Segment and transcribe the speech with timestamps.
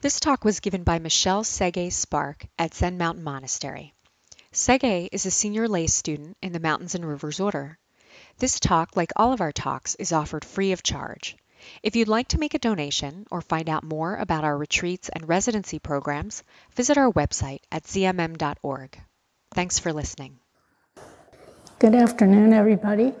[0.00, 3.94] This talk was given by Michelle Seigei Spark at Zen Mountain Monastery.
[4.52, 7.78] Seigei is a senior lay student in the Mountains and Rivers Order.
[8.38, 11.36] This talk, like all of our talks, is offered free of charge.
[11.82, 15.28] If you'd like to make a donation or find out more about our retreats and
[15.28, 16.44] residency programs,
[16.76, 18.96] visit our website at zmm.org.
[19.50, 20.38] Thanks for listening.
[21.80, 23.14] Good afternoon, everybody.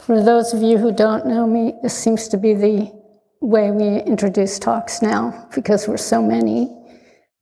[0.00, 3.03] For those of you who don't know me, this seems to be the
[3.40, 6.68] way we introduce talks now because we're so many.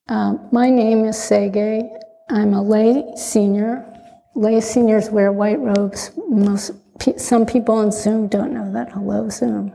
[0.09, 1.89] Um, my name is Seigei.
[2.31, 3.87] I'm a lay senior.
[4.35, 6.11] Lay seniors wear white robes.
[6.29, 6.73] Most
[7.17, 8.93] some people on Zoom don't know that.
[8.93, 9.73] Hello, Zoom.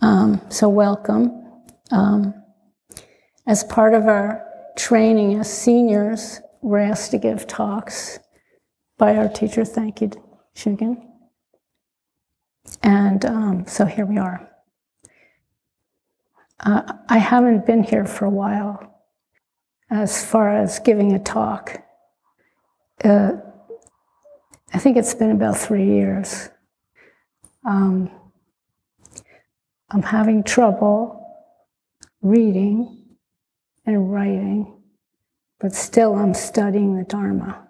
[0.00, 1.62] Um, so welcome.
[1.90, 2.34] Um,
[3.46, 4.44] as part of our
[4.76, 8.18] training as seniors, we're asked to give talks
[8.98, 9.64] by our teacher.
[9.64, 10.10] Thank you,
[10.54, 11.04] Shugen.
[12.82, 14.47] And um, so here we are.
[16.60, 19.02] Uh, I haven't been here for a while
[19.90, 21.82] as far as giving a talk.
[23.04, 23.32] Uh,
[24.74, 26.50] I think it's been about three years.
[27.66, 28.10] Um,
[29.90, 31.24] I'm having trouble
[32.20, 33.16] reading
[33.86, 34.82] and writing,
[35.60, 37.68] but still I'm studying the Dharma.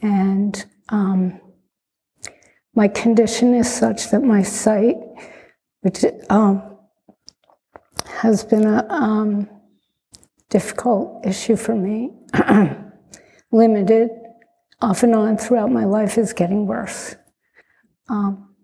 [0.00, 1.40] And um,
[2.74, 4.96] my condition is such that my sight,
[5.82, 6.71] which um,
[8.22, 9.48] has been a um,
[10.48, 12.12] difficult issue for me,
[13.50, 14.10] limited
[14.80, 17.16] off and on throughout my life, is getting worse.
[18.08, 18.54] Um,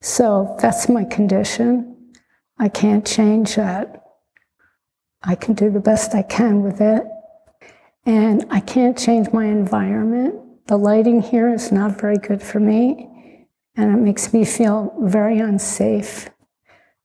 [0.00, 2.14] so that's my condition.
[2.58, 4.02] I can't change that.
[5.22, 7.02] I can do the best I can with it.
[8.06, 10.36] And I can't change my environment.
[10.68, 13.10] The lighting here is not very good for me
[13.76, 16.30] and it makes me feel very unsafe.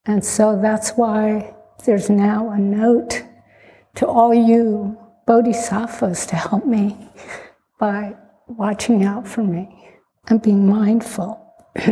[0.05, 1.53] And so that's why
[1.85, 3.23] there's now a note
[3.95, 6.97] to all you bodhisattvas to help me
[7.79, 8.15] by
[8.47, 9.89] watching out for me
[10.27, 11.37] and being mindful.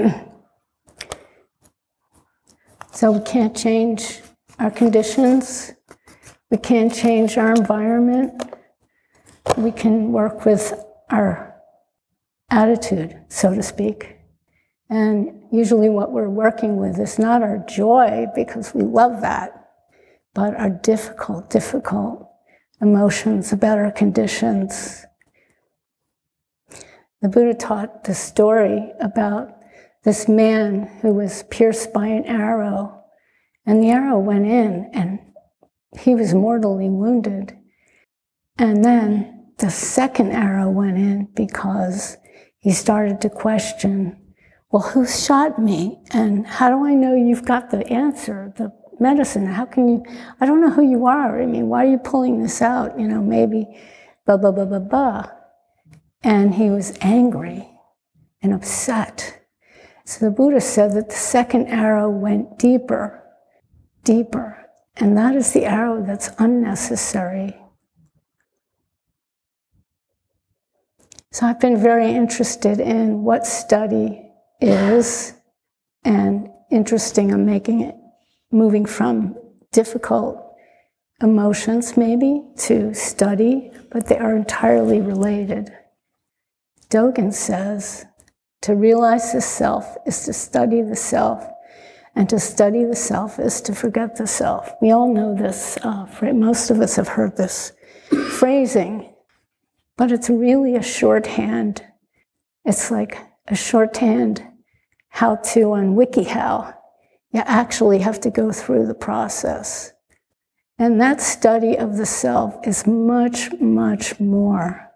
[2.92, 4.22] so we can't change
[4.60, 5.72] our conditions,
[6.52, 8.44] we can't change our environment,
[9.58, 10.74] we can work with
[11.10, 11.56] our
[12.50, 14.18] attitude, so to speak.
[14.90, 19.59] And usually, what we're working with is not our joy because we love that,
[20.40, 22.26] but our difficult, difficult
[22.80, 25.06] emotions about our conditions.
[27.22, 29.50] The Buddha taught the story about
[30.06, 33.04] this man who was pierced by an arrow,
[33.66, 35.20] and the arrow went in, and
[36.00, 37.58] he was mortally wounded.
[38.58, 42.16] And then the second arrow went in because
[42.60, 44.30] he started to question
[44.72, 46.00] well, who shot me?
[46.12, 49.46] And how do I know you've got the answer, the medicine?
[49.46, 50.06] How can you?
[50.40, 51.42] I don't know who you are.
[51.42, 53.00] I mean, why are you pulling this out?
[53.00, 53.68] You know, maybe
[54.26, 55.32] blah, blah, blah, blah, blah.
[56.22, 57.70] And he was angry
[58.42, 59.40] and upset.
[60.06, 63.24] So the Buddha said that the second arrow went deeper,
[64.04, 64.66] deeper.
[64.98, 67.56] And that is the arrow that's unnecessary.
[71.32, 75.34] So I've been very interested in what study is
[76.04, 77.32] and interesting.
[77.32, 77.96] I'm making it
[78.52, 79.36] moving from
[79.72, 80.44] difficult
[81.22, 85.72] emotions, maybe, to study, but they are entirely related.
[86.90, 88.06] Dogen says
[88.62, 91.46] to realize the self is to study the self,
[92.16, 94.74] and to study the self is to forget the self.
[94.82, 97.74] We all know this, uh, most of us have heard this
[98.32, 99.14] phrasing,
[99.98, 101.84] but it's really a shorthand.
[102.66, 103.18] It's like
[103.48, 104.46] a shorthand
[105.10, 106.74] how to on WikiHow.
[107.32, 109.94] You actually have to go through the process.
[110.78, 114.90] And that study of the self is much, much more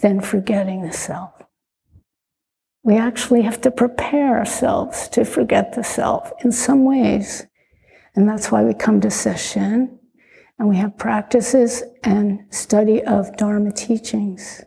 [0.00, 1.30] than forgetting the self.
[2.82, 7.46] We actually have to prepare ourselves to forget the self in some ways.
[8.14, 9.98] And that's why we come to session
[10.58, 14.62] and we have practices and study of Dharma teachings.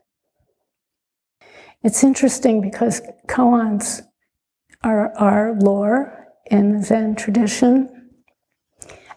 [1.84, 4.02] It's interesting because koans
[4.84, 8.12] are, our lore in the Zen tradition.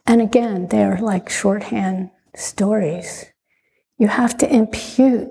[0.06, 3.26] And again, they're like shorthand stories.
[3.98, 5.28] You have to impute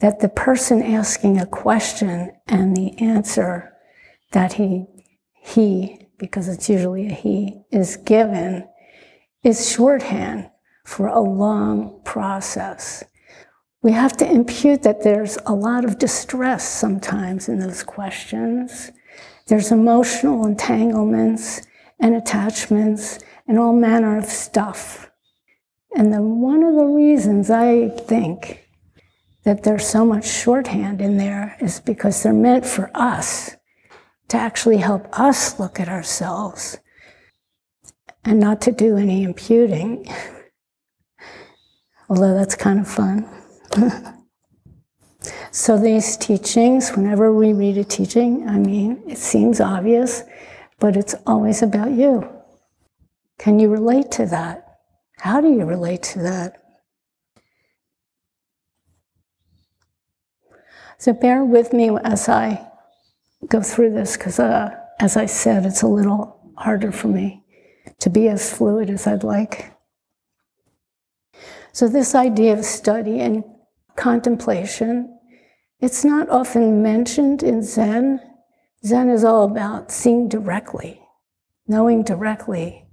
[0.00, 3.72] that the person asking a question and the answer
[4.32, 4.86] that he,
[5.34, 8.68] he, because it's usually a he, is given
[9.42, 10.50] is shorthand
[10.84, 13.04] for a long process.
[13.82, 18.90] We have to impute that there's a lot of distress sometimes in those questions
[19.46, 21.62] there's emotional entanglements
[22.00, 25.10] and attachments and all manner of stuff.
[25.94, 28.68] And one of the reasons I think
[29.44, 33.56] that there's so much shorthand in there is because they're meant for us
[34.28, 36.78] to actually help us look at ourselves
[38.24, 40.08] and not to do any imputing.
[42.10, 43.28] Although that's kind of fun.
[45.56, 50.22] so, these teachings, whenever we read a teaching, I mean, it seems obvious,
[50.78, 52.28] but it's always about you.
[53.38, 54.80] Can you relate to that?
[55.18, 56.62] How do you relate to that?
[60.98, 62.70] So bear with me as I
[63.48, 67.44] go through this because, uh, as I said, it's a little harder for me
[68.00, 69.72] to be as fluid as I'd like.
[71.72, 73.42] So, this idea of study and
[73.96, 75.15] contemplation,
[75.80, 78.20] it's not often mentioned in Zen.
[78.84, 81.00] Zen is all about seeing directly,
[81.66, 82.86] knowing directly.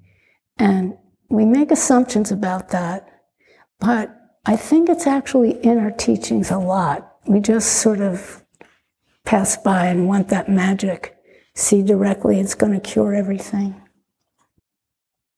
[0.58, 0.98] And
[1.30, 3.08] we make assumptions about that,
[3.80, 4.16] but
[4.46, 7.16] I think it's actually in our teachings a lot.
[7.26, 8.44] We just sort of
[9.26, 11.16] pass by and want that magic.
[11.56, 13.82] See directly, it's going to cure everything.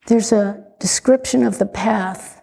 [0.08, 2.42] There's a description of the path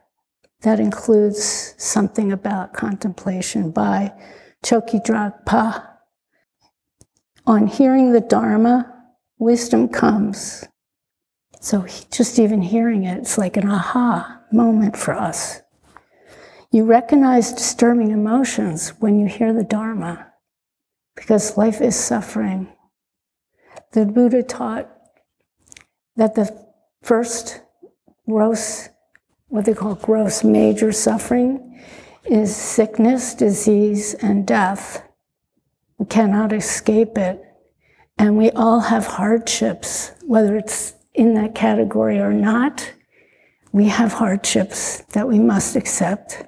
[0.62, 4.12] that includes something about contemplation by
[4.64, 5.88] Choki Dragpa.
[7.46, 8.92] On hearing the Dharma,
[9.38, 10.64] wisdom comes.
[11.60, 15.62] So just even hearing it, it's like an aha moment for us.
[16.70, 20.32] You recognize disturbing emotions when you hear the Dharma
[21.14, 22.68] because life is suffering.
[23.92, 24.88] The Buddha taught
[26.16, 26.66] that the
[27.02, 27.60] first
[28.28, 28.88] gross,
[29.48, 31.71] what they call gross major suffering,
[32.24, 35.02] is sickness, disease, and death.
[35.98, 37.42] We cannot escape it.
[38.18, 42.92] And we all have hardships, whether it's in that category or not.
[43.72, 46.44] We have hardships that we must accept.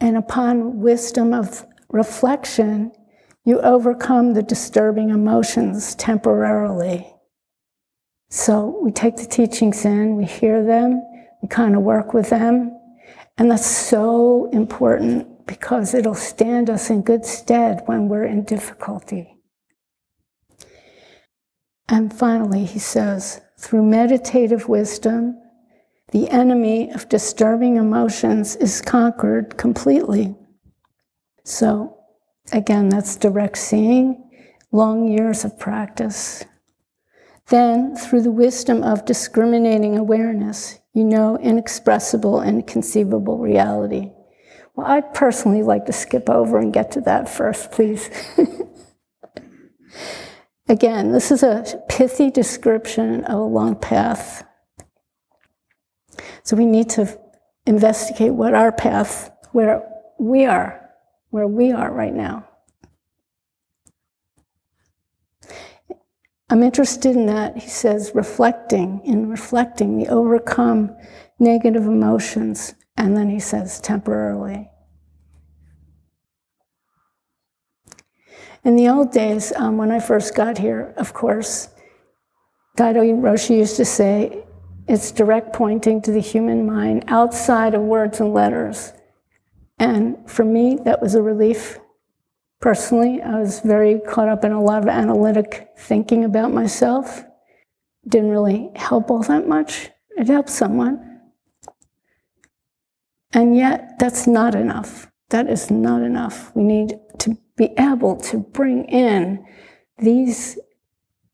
[0.00, 2.92] And upon wisdom of reflection,
[3.44, 7.12] you overcome the disturbing emotions temporarily.
[8.28, 11.02] So we take the teachings in, we hear them,
[11.46, 12.78] kind of work with them.
[13.38, 19.36] And that's so important because it'll stand us in good stead when we're in difficulty.
[21.88, 25.40] And finally, he says, through meditative wisdom,
[26.12, 30.34] the enemy of disturbing emotions is conquered completely.
[31.44, 31.98] So,
[32.52, 34.30] again, that's direct seeing,
[34.72, 36.44] long years of practice.
[37.48, 44.10] Then, through the wisdom of discriminating awareness, you know inexpressible and conceivable reality.
[44.74, 48.08] Well, I'd personally like to skip over and get to that first, please.
[50.68, 54.42] Again, this is a pithy description of a long path.
[56.44, 57.20] So we need to
[57.66, 59.86] investigate what our path, where
[60.18, 60.88] we are,
[61.28, 62.48] where we are right now.
[66.48, 70.96] I'm interested in that, he says, reflecting, in reflecting, we overcome
[71.40, 74.70] negative emotions, and then he says, temporarily.
[78.64, 81.68] In the old days, um, when I first got here, of course,
[82.76, 84.44] Daido Roshi used to say,
[84.88, 88.92] it's direct pointing to the human mind outside of words and letters.
[89.78, 91.80] And for me, that was a relief
[92.60, 97.24] Personally, I was very caught up in a lot of analytic thinking about myself.
[98.08, 99.90] Didn't really help all that much.
[100.16, 101.20] It helped someone.
[103.32, 105.10] And yet, that's not enough.
[105.28, 106.54] That is not enough.
[106.54, 109.44] We need to be able to bring in
[109.98, 110.58] these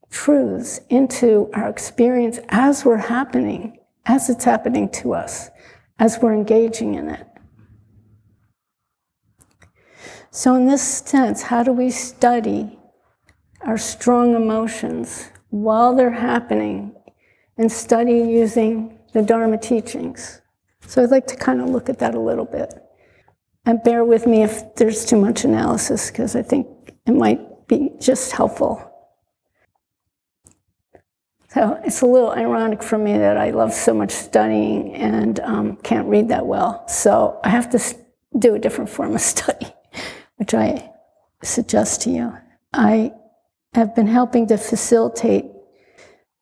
[0.09, 5.49] truths into our experience as we're happening, as it's happening to us,
[5.99, 7.27] as we're engaging in it.
[10.35, 12.79] So, in this sense, how do we study
[13.61, 16.95] our strong emotions while they're happening
[17.59, 20.41] and study using the Dharma teachings?
[20.87, 22.73] So, I'd like to kind of look at that a little bit.
[23.67, 26.67] And bear with me if there's too much analysis, because I think
[27.05, 28.89] it might be just helpful.
[31.49, 35.75] So it's a little ironic for me that I love so much studying and um,
[35.77, 36.87] can't read that well.
[36.87, 37.95] So I have to
[38.39, 39.71] do a different form of study
[40.37, 40.91] which I
[41.43, 42.33] suggest to you.
[42.73, 43.13] I
[43.73, 45.45] have been helping to facilitate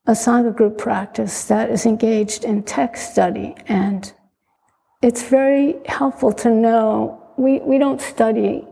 [0.08, 3.56] a Sangha group practice that is engaged in text study.
[3.68, 4.12] And
[5.02, 8.68] it's very helpful to know we, we don't study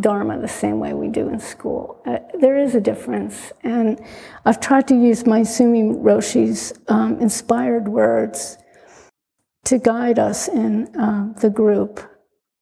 [0.00, 2.02] Dharma the same way we do in school.
[2.04, 3.52] Uh, there is a difference.
[3.62, 4.00] And
[4.44, 8.58] I've tried to use Maezumi Roshi's um, inspired words
[9.64, 12.00] to guide us in uh, the group.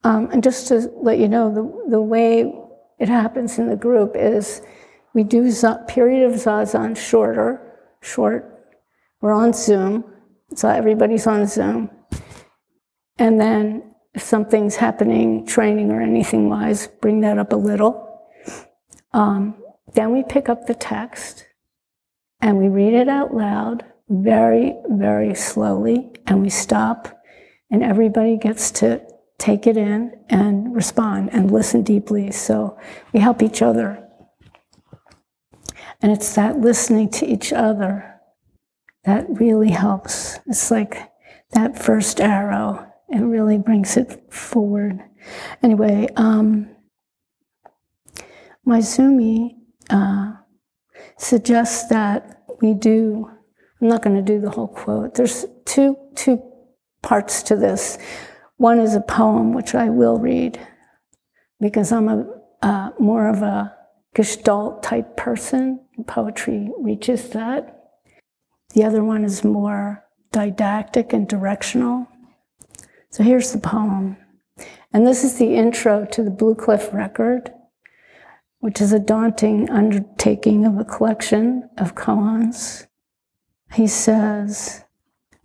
[0.04, 2.52] Um, and just to let you know, the, the way
[2.98, 4.62] it happens in the group is
[5.14, 5.52] we do
[5.86, 8.48] period of zazen shorter, short.
[9.20, 10.04] We're on Zoom,
[10.54, 11.90] so everybody's on Zoom.
[13.18, 18.20] And then if something's happening, training or anything wise, bring that up a little.
[19.12, 19.54] Um,
[19.94, 21.46] then we pick up the text
[22.40, 27.22] and we read it out loud very, very slowly, and we stop,
[27.70, 29.00] and everybody gets to
[29.42, 32.30] take it in and respond and listen deeply.
[32.30, 32.78] So
[33.12, 34.06] we help each other.
[36.00, 38.20] And it's that listening to each other
[39.04, 40.38] that really helps.
[40.46, 41.10] It's like
[41.50, 45.00] that first arrow it really brings it forward.
[45.62, 46.70] Anyway, um,
[48.66, 49.56] Maezumi
[49.90, 50.32] uh,
[51.18, 53.28] suggests that we do.
[53.80, 55.14] I'm not going to do the whole quote.
[55.14, 56.42] There's two two
[57.02, 57.98] parts to this.
[58.56, 60.60] One is a poem, which I will read
[61.60, 62.26] because I'm a
[62.62, 63.74] uh, more of a
[64.14, 65.80] Gestalt type person.
[66.06, 67.78] Poetry reaches that.
[68.74, 72.06] The other one is more didactic and directional.
[73.10, 74.16] So here's the poem.
[74.92, 77.50] And this is the intro to the Blue Cliff record,
[78.60, 82.86] which is a daunting undertaking of a collection of koans.
[83.72, 84.84] He says,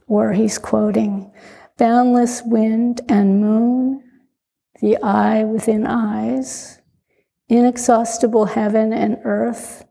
[0.07, 1.31] or he's quoting,
[1.77, 4.03] boundless wind and moon,
[4.81, 6.79] the eye within eyes,
[7.47, 9.85] inexhaustible heaven and earth,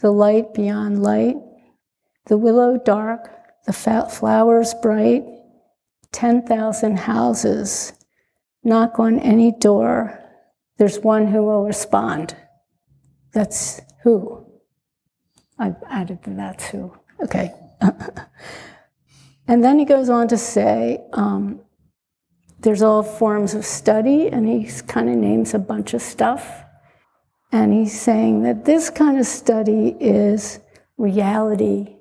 [0.00, 1.36] the light beyond light,
[2.26, 3.30] the willow dark,
[3.66, 5.24] the flowers bright,
[6.12, 7.92] 10,000 houses,
[8.62, 10.20] knock on any door,
[10.78, 12.36] there's one who will respond.
[13.32, 14.46] That's who.
[15.58, 16.92] I've added the that's who.
[17.22, 17.52] Okay.
[19.46, 21.60] and then he goes on to say um,
[22.60, 26.62] there's all forms of study, and he kind of names a bunch of stuff.
[27.52, 30.60] And he's saying that this kind of study is
[30.96, 31.96] reality.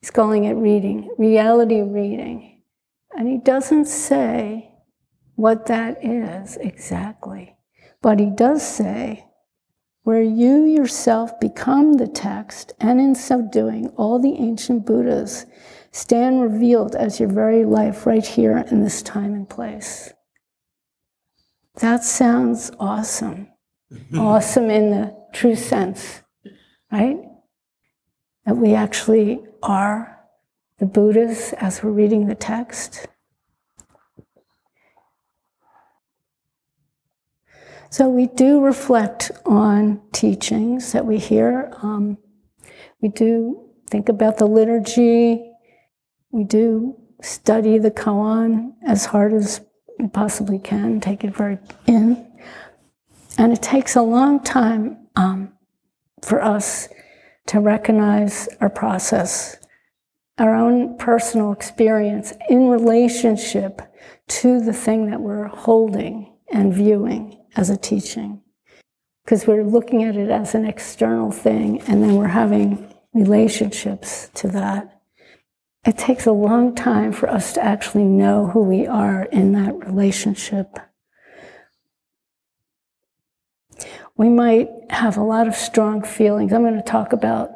[0.00, 2.62] He's calling it reading, reality reading.
[3.16, 4.72] And he doesn't say
[5.34, 7.56] what that is exactly,
[8.00, 9.26] but he does say,
[10.02, 15.46] where you yourself become the text, and in so doing, all the ancient Buddhas
[15.96, 20.12] stand revealed as your very life right here in this time and place.
[21.76, 23.48] That sounds awesome.
[24.14, 26.20] awesome in the true sense,
[26.92, 27.16] right?
[28.44, 30.20] That we actually are
[30.78, 33.06] the Buddhas as we're reading the text.
[37.88, 41.72] So we do reflect on teachings that we hear.
[41.80, 42.18] Um,
[43.00, 45.52] we do think about the liturgy.
[46.30, 49.60] We do study the koan as hard as
[49.98, 52.30] we possibly can, take it very in.
[53.38, 55.52] And it takes a long time um,
[56.22, 56.88] for us
[57.46, 59.56] to recognize our process
[60.38, 63.80] our own personal experience in relationship
[64.28, 68.42] to the thing that we're holding and viewing as a teaching.
[69.24, 74.48] Because we're looking at it as an external thing and then we're having relationships to
[74.48, 74.95] that.
[75.86, 79.86] It takes a long time for us to actually know who we are in that
[79.86, 80.78] relationship.
[84.16, 86.52] We might have a lot of strong feelings.
[86.52, 87.50] I'm going to talk about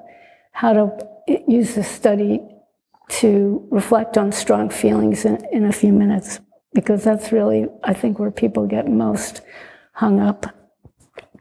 [0.52, 1.06] how to
[1.48, 2.40] use this study
[3.08, 6.38] to reflect on strong feelings in, in a few minutes
[6.72, 9.40] because that's really, I think, where people get most
[9.94, 10.46] hung up.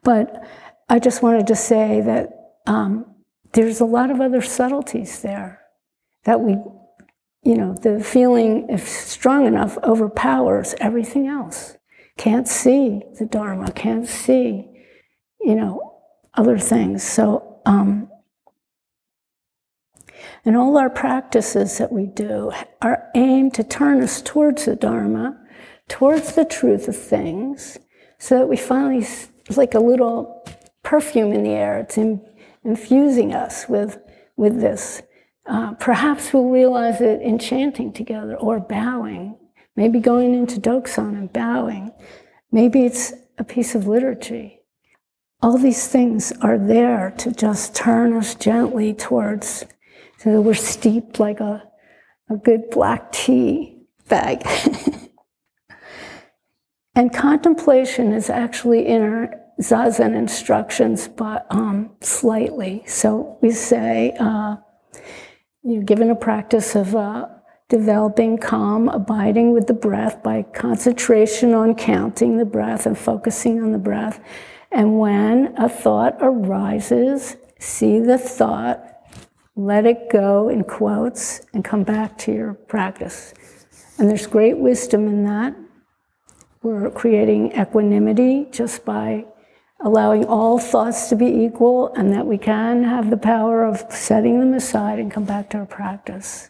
[0.02, 0.44] But
[0.88, 2.30] I just wanted to say that
[2.66, 3.06] um,
[3.54, 5.62] there's a lot of other subtleties there
[6.24, 6.58] that we,
[7.44, 11.78] you know, the feeling, if strong enough, overpowers everything else.
[12.18, 14.70] Can't see the Dharma, can't see,
[15.40, 16.02] you know,
[16.34, 17.04] other things.
[17.04, 18.10] So, um,
[20.44, 25.40] and all our practices that we do are aimed to turn us towards the Dharma,
[25.88, 27.78] towards the truth of things,
[28.18, 30.46] so that we finally, it's like a little
[30.84, 31.80] perfume in the air.
[31.80, 32.22] It's in,
[32.64, 33.98] infusing us with,
[34.36, 35.02] with this.
[35.50, 39.36] Uh, perhaps we'll realize it in chanting together or bowing,
[39.76, 41.92] maybe going into dokusan and bowing.
[42.52, 44.60] Maybe it's a piece of liturgy.
[45.42, 49.66] All these things are there to just turn us gently towards
[50.20, 51.64] so that we're steeped like a,
[52.30, 54.46] a good black tea bag.
[56.96, 62.84] and contemplation is actually in our zazen instructions, but um, slightly.
[62.86, 64.58] So we say uh,
[65.64, 67.28] you're given a practice of uh,
[67.68, 73.72] developing calm, abiding with the breath by concentration on counting the breath and focusing on
[73.72, 74.20] the breath.
[74.72, 78.86] And when a thought arises, see the thought,
[79.56, 83.34] let it go in quotes, and come back to your practice.
[83.98, 85.56] And there's great wisdom in that.
[86.62, 89.26] We're creating equanimity just by
[89.82, 94.40] allowing all thoughts to be equal and that we can have the power of setting
[94.40, 96.50] them aside and come back to our practice.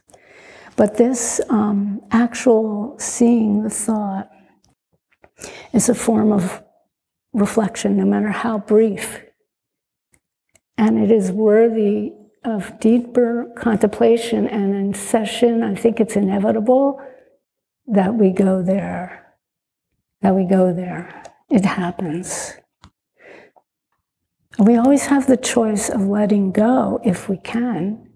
[0.76, 4.30] But this um, actual seeing the thought
[5.74, 6.64] is a form of
[7.34, 9.24] reflection, no matter how brief.
[10.78, 12.14] And it is worthy
[12.46, 17.02] of deeper contemplation and in session, I think it's inevitable
[17.88, 19.36] that we go there.
[20.22, 21.24] That we go there.
[21.50, 22.59] It happens.
[24.60, 28.10] We always have the choice of letting go if we can,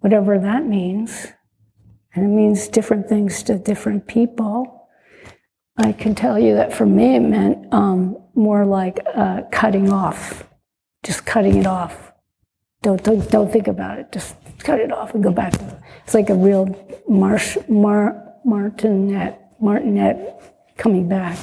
[0.00, 1.26] whatever that means.
[2.14, 4.88] And it means different things to different people.
[5.76, 10.48] I can tell you that for me, it meant um, more like uh, cutting off,
[11.02, 12.12] just cutting it off.
[12.80, 14.10] Don't, don't, don't think about it.
[14.10, 15.52] Just cut it off and go back.
[16.04, 16.64] It's like a real
[17.06, 20.34] marsh, mar, martinet, martinet
[20.78, 21.38] coming back.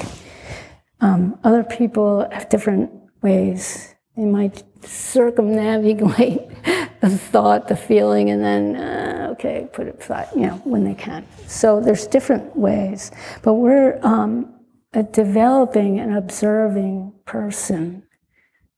[1.00, 2.90] Um, other people have different
[3.22, 3.91] ways.
[4.16, 6.48] They might circumnavigate
[7.00, 10.94] the thought, the feeling, and then, uh, okay, put it aside, you know, when they
[10.94, 11.26] can.
[11.46, 13.10] So there's different ways.
[13.42, 14.54] But we're um,
[14.92, 18.02] a developing and observing person,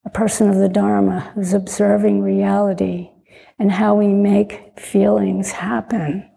[0.05, 3.11] a person of the Dharma who's observing reality
[3.59, 6.31] and how we make feelings happen.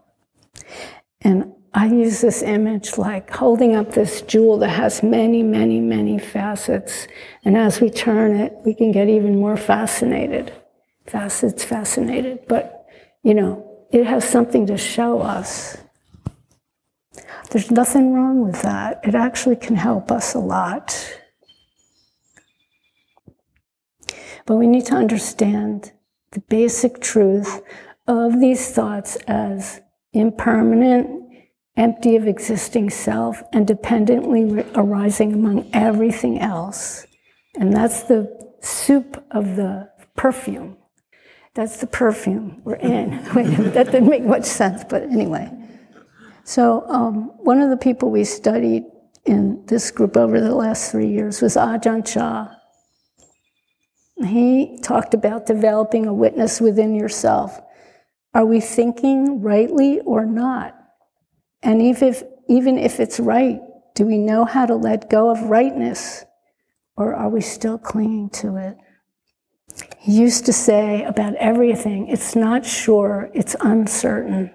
[1.21, 6.17] And I use this image like holding up this jewel that has many, many, many
[6.17, 7.07] facets.
[7.45, 10.51] And as we turn it, we can get even more fascinated.
[11.05, 12.87] Facets fascinated, but
[13.21, 15.77] you know, it has something to show us.
[17.51, 18.99] There's nothing wrong with that.
[19.03, 21.15] It actually can help us a lot.
[24.47, 25.91] But we need to understand
[26.31, 27.61] the basic truth
[28.07, 29.79] of these thoughts as
[30.11, 31.26] impermanent,
[31.77, 37.05] empty of existing self, and dependently arising among everything else.
[37.55, 40.77] And that's the soup of the perfume.
[41.53, 43.11] That's the perfume we're in.
[43.73, 45.51] that didn't make much sense, but anyway.
[46.43, 48.83] So, um, one of the people we studied
[49.25, 52.55] in this group over the last three years was Ajahn Chah.
[54.25, 57.59] He talked about developing a witness within yourself.
[58.33, 60.76] Are we thinking rightly or not?
[61.63, 63.59] And even if, even if it's right,
[63.95, 66.23] do we know how to let go of rightness?
[66.95, 68.77] Or are we still clinging to it?
[69.99, 74.53] He used to say about everything, it's not sure, it's uncertain.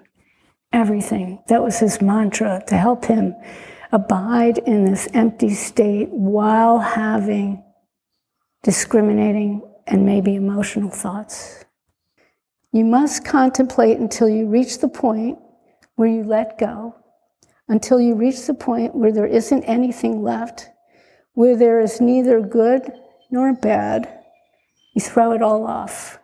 [0.72, 1.42] Everything.
[1.48, 3.34] That was his mantra to help him
[3.92, 7.62] abide in this empty state while having
[8.62, 11.64] discriminating and maybe emotional thoughts.
[12.72, 15.38] You must contemplate until you reach the point
[16.02, 16.96] where you let go,
[17.68, 20.68] until you reach the point where there isn't anything left,
[21.34, 22.90] where there is neither good
[23.30, 24.12] nor bad
[24.94, 26.18] you throw it all off.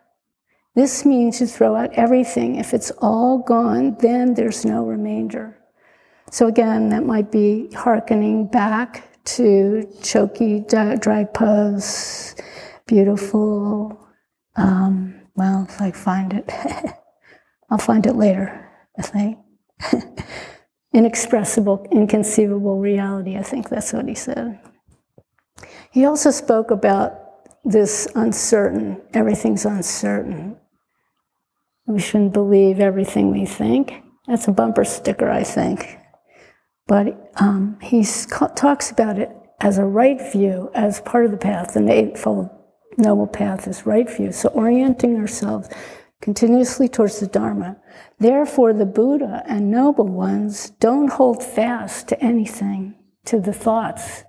[0.74, 2.56] This means you throw out everything.
[2.56, 5.56] If it's all gone, then there's no remainder.
[6.32, 10.66] So again, that might be hearkening back to Choki
[11.32, 12.34] pose,
[12.88, 14.08] beautiful.
[14.56, 16.50] Um, well, if I find it,
[17.70, 19.38] I'll find it later, I think.
[20.92, 24.58] Inexpressible, inconceivable reality, I think that's what he said.
[25.90, 27.14] He also spoke about
[27.64, 30.56] this uncertain, everything's uncertain.
[31.86, 34.02] We shouldn't believe everything we think.
[34.26, 35.98] That's a bumper sticker, I think.
[36.86, 38.04] But um, he
[38.56, 41.74] talks about it as a right view, as part of the path.
[41.74, 42.48] The Eightfold
[42.96, 44.32] Noble Path is right view.
[44.32, 45.68] So orienting ourselves
[46.20, 47.76] continuously towards the Dharma.
[48.18, 54.24] Therefore, the Buddha and noble ones don't hold fast to anything, to the thoughts,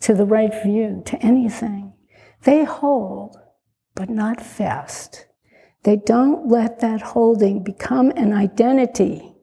[0.00, 1.92] to the right view, to anything.
[2.42, 3.36] They hold,
[3.94, 5.26] but not fast.
[5.82, 9.34] They don't let that holding become an identity.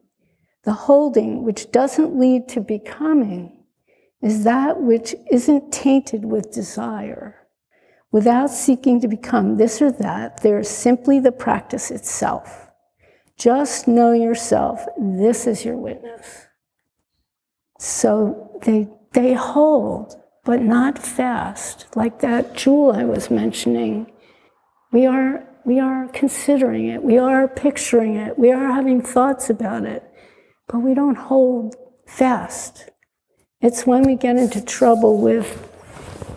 [0.64, 3.64] The holding, which doesn't lead to becoming,
[4.22, 7.41] is that which isn't tainted with desire.
[8.12, 12.68] Without seeking to become this or that, there is simply the practice itself.
[13.38, 14.86] Just know yourself.
[15.00, 16.48] This is your witness.
[17.80, 21.88] So they, they hold, but not fast.
[21.96, 24.12] Like that jewel I was mentioning,
[24.92, 29.86] we are, we are considering it, we are picturing it, we are having thoughts about
[29.86, 30.04] it,
[30.68, 31.76] but we don't hold
[32.08, 32.90] fast.
[33.62, 35.72] It's when we get into trouble with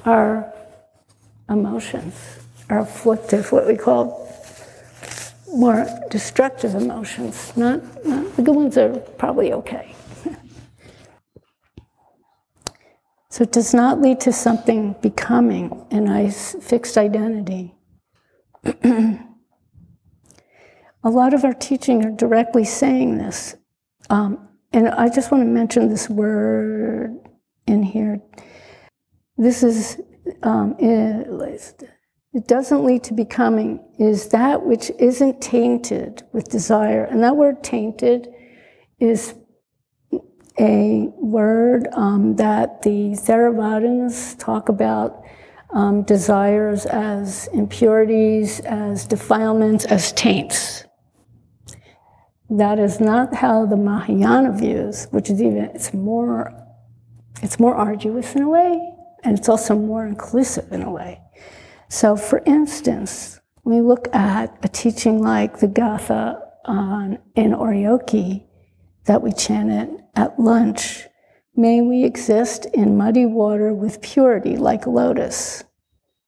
[0.04, 0.53] our
[1.48, 2.14] emotions,
[2.70, 4.24] are afflictive, what we call
[5.48, 7.52] more destructive emotions.
[7.57, 9.94] Not, not the good ones are probably okay.
[13.30, 17.74] so it does not lead to something becoming a nice fixed identity.
[18.64, 19.20] a
[21.04, 23.57] lot of our teaching are directly saying this.
[24.11, 27.16] Um, and I just want to mention this word
[27.66, 28.20] in here.
[29.37, 30.00] This is
[30.42, 37.04] um, it doesn't lead to becoming is that which isn't tainted with desire.
[37.04, 38.28] And that word tainted
[38.98, 39.34] is
[40.58, 45.22] a word um, that the Theravadins talk about
[45.72, 50.84] um, desires as impurities, as defilements, as taints.
[52.50, 56.52] That is not how the Mahayana views, which is even it's more
[57.42, 58.93] it's more arduous in a way,
[59.24, 61.20] and it's also more inclusive in a way.
[61.88, 68.46] So, for instance, we look at a teaching like the Gatha on, in Oryoki
[69.06, 71.06] that we chanted at lunch.
[71.56, 75.64] May we exist in muddy water with purity like lotus.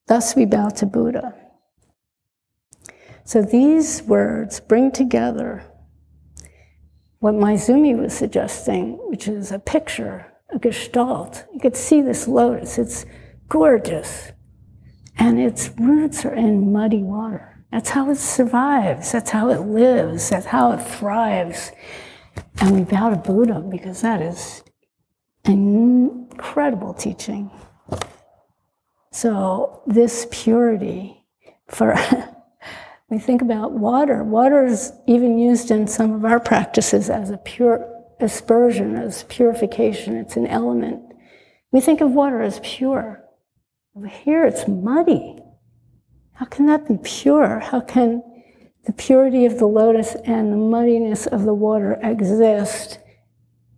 [0.06, 1.34] Thus we bow to Buddha.
[3.24, 5.64] So these words bring together
[7.18, 11.44] what Maezumi was suggesting, which is a picture, a gestalt.
[11.52, 13.06] You could see this lotus, it's
[13.48, 14.32] gorgeous
[15.18, 17.64] and its roots are in muddy water.
[17.72, 19.12] That's how it survives.
[19.12, 20.30] That's how it lives.
[20.30, 21.72] That's how it thrives.
[22.60, 24.62] And we bow to Buddha because that is
[25.44, 27.50] an incredible teaching.
[29.12, 31.24] So, this purity
[31.68, 31.96] for,
[33.10, 34.22] we think about water.
[34.22, 40.16] Water is even used in some of our practices as a pure aspersion, as purification.
[40.16, 41.02] It's an element.
[41.72, 43.22] We think of water as pure.
[43.96, 45.38] Over here, it's muddy.
[46.34, 47.60] How can that be pure?
[47.60, 48.22] How can
[48.84, 52.98] the purity of the lotus and the muddiness of the water exist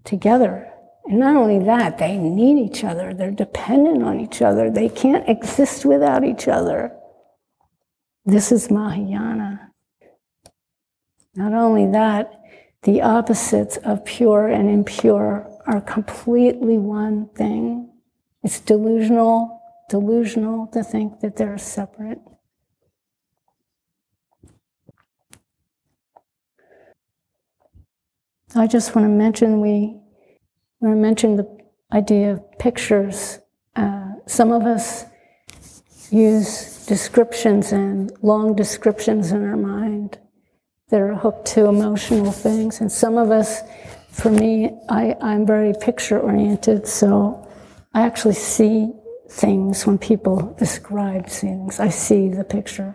[0.04, 0.70] together?
[1.06, 3.14] And not only that, they need each other.
[3.14, 4.70] They're dependent on each other.
[4.70, 6.92] They can't exist without each other.
[8.26, 9.70] This is Mahayana.
[11.34, 12.32] Not only that,
[12.88, 17.92] the opposites of pure and impure are completely one thing.
[18.42, 22.20] It's delusional delusional to think that they're separate.
[28.56, 30.00] I just want to mention we
[30.80, 31.58] want to mention the
[31.92, 33.38] idea of pictures.
[33.76, 35.04] Uh, some of us
[36.10, 40.18] use descriptions and long descriptions in our mind
[40.90, 43.62] that are hooked to emotional things, and some of us,
[44.10, 47.46] for me, I, I'm very picture oriented, so
[47.94, 48.92] I actually see
[49.30, 51.78] things when people describe things.
[51.78, 52.94] I see the picture.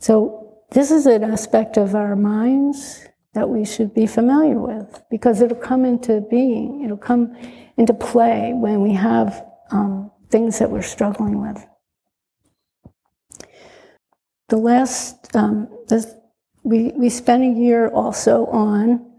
[0.00, 0.38] So,
[0.72, 5.56] this is an aspect of our minds that we should be familiar with because it'll
[5.56, 7.36] come into being, it'll come
[7.76, 11.66] into play when we have um, things that we're struggling with.
[14.48, 15.68] The last, um,
[16.62, 19.10] we, we spent a year also on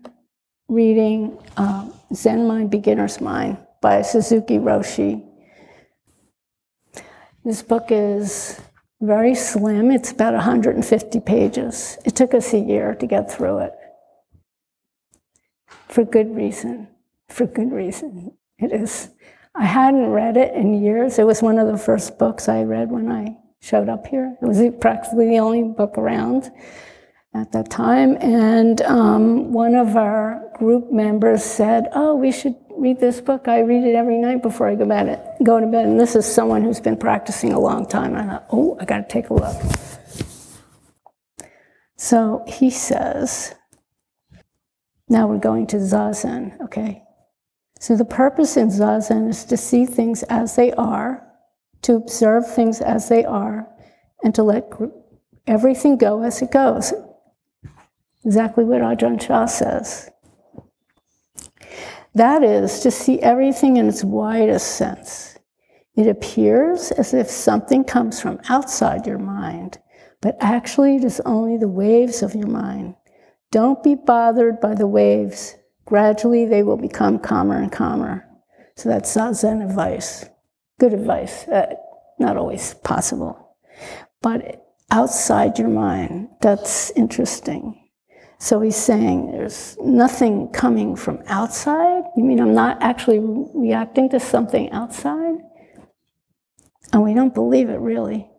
[0.68, 5.24] reading uh, Zen Mind, Beginner's Mind by Suzuki Roshi.
[7.44, 8.62] This book is
[9.02, 9.92] very slim.
[9.92, 11.98] It's about 150 pages.
[12.06, 13.74] It took us a year to get through it.
[15.90, 16.88] For good reason.
[17.28, 18.38] For good reason.
[18.58, 19.10] It is.
[19.56, 21.20] I hadn't read it in years.
[21.20, 24.38] It was one of the first books I read when I showed up here.
[24.42, 26.50] It was practically the only book around
[27.34, 28.18] at that time.
[28.22, 33.48] And um, one of our group members said, Oh, we should read this book.
[33.48, 35.86] I read it every night before I go, bed, go to bed.
[35.86, 38.16] And this is someone who's been practicing a long time.
[38.16, 39.56] And I thought, Oh, I got to take a look.
[41.98, 43.56] So he says,
[45.10, 47.04] Now we're going to Zazen, okay?
[47.80, 51.28] So the purpose in Zazen is to see things as they are,
[51.82, 53.68] to observe things as they are,
[54.24, 54.72] and to let
[55.48, 56.94] everything go as it goes.
[58.26, 60.10] Exactly what Ajahn Chah says.
[62.16, 65.38] That is to see everything in its widest sense.
[65.96, 69.80] It appears as if something comes from outside your mind,
[70.22, 72.96] but actually it is only the waves of your mind.
[73.52, 75.56] Don't be bothered by the waves.
[75.86, 78.26] Gradually they will become calmer and calmer.
[78.76, 80.26] So that's Zen advice.
[80.80, 81.76] good advice, uh,
[82.20, 83.56] not always possible.
[84.22, 87.83] But outside your mind, that's interesting.
[88.44, 92.04] So he's saying there's nothing coming from outside.
[92.18, 93.20] You mean I'm not actually
[93.54, 95.38] reacting to something outside?
[96.92, 98.30] And we don't believe it really.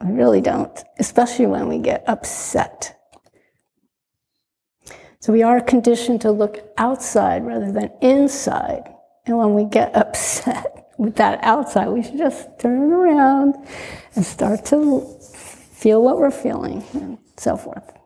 [0.00, 2.96] We really don't, especially when we get upset.
[5.18, 8.84] So we are conditioned to look outside rather than inside.
[9.26, 13.56] And when we get upset with that outside, we should just turn around
[14.14, 15.00] and start to
[15.72, 17.97] feel what we're feeling and so forth.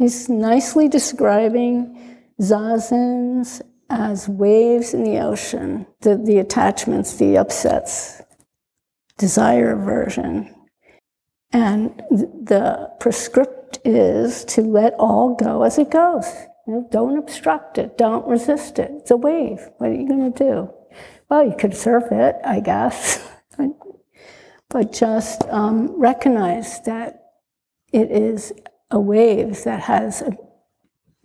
[0.00, 3.60] He's nicely describing zazen's
[3.90, 8.22] as waves in the ocean, the, the attachments, the upsets,
[9.18, 10.54] desire, aversion.
[11.52, 16.24] And the prescript is to let all go as it goes.
[16.66, 18.90] You know, don't obstruct it, don't resist it.
[18.94, 19.68] It's a wave.
[19.76, 20.70] What are you going to do?
[21.28, 23.22] Well, you could surf it, I guess.
[24.70, 27.22] but just um, recognize that
[27.92, 28.54] it is
[28.90, 30.36] a wave that has a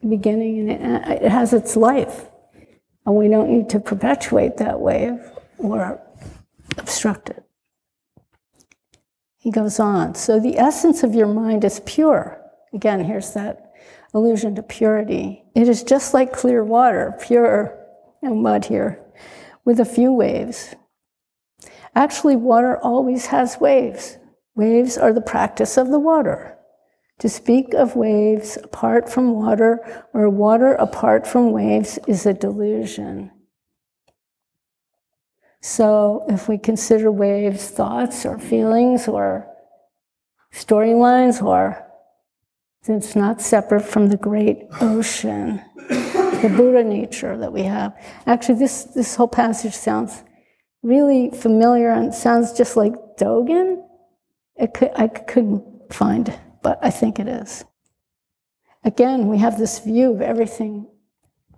[0.07, 2.25] beginning and it, has its life.
[3.05, 5.19] And we don't need to perpetuate that wave
[5.57, 6.01] or
[6.77, 7.43] obstruct it.
[9.37, 10.15] He goes on.
[10.15, 12.41] So the essence of your mind is pure.
[12.73, 13.73] Again, here's that
[14.13, 15.43] allusion to purity.
[15.53, 17.77] It is just like clear water, pure
[18.23, 18.99] and mud here,
[19.63, 20.73] with a few waves.
[21.95, 24.17] Actually, water always has waves.
[24.55, 26.54] Waves are the practice of the water.
[27.19, 33.31] To speak of waves apart from water or water apart from waves is a delusion.
[35.61, 39.47] So, if we consider waves thoughts or feelings or
[40.53, 41.83] storylines, or
[42.87, 47.97] it's not separate from the great ocean, the Buddha nature that we have.
[48.27, 50.23] Actually, this, this whole passage sounds
[50.83, 53.81] really familiar and sounds just like Dogen.
[54.75, 57.63] Could, I couldn't find but I think it is.
[58.83, 60.87] Again, we have this view of everything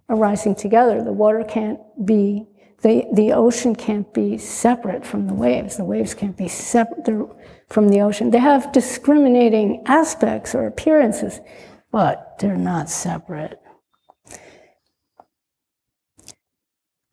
[0.09, 1.01] arising together.
[1.01, 2.45] The water can't be,
[2.81, 5.77] the, the ocean can't be separate from the waves.
[5.77, 7.29] The waves can't be separate
[7.69, 8.31] from the ocean.
[8.31, 11.39] They have discriminating aspects or appearances,
[11.89, 13.61] but they're not separate.